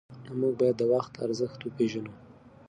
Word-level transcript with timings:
موږ 0.39 0.53
باید 0.59 0.75
د 0.79 0.83
وخت 0.93 1.13
ارزښت 1.25 1.59
وپېژنو. 1.63 2.13